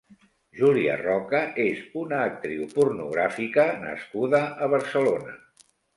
Julia 0.59 0.93
Roca 1.01 1.41
és 1.65 1.83
una 2.03 2.21
actriu 2.29 2.63
pornogràfica 2.77 3.67
nascuda 3.87 4.41
a 4.67 4.71
Barcelona. 4.77 5.37